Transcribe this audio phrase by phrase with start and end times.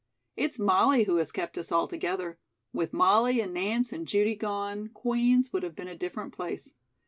[0.35, 2.39] "It's Molly who has kept us all together.
[2.73, 6.73] With Molly and Nance and Judy gone, Queen's would have been a different place."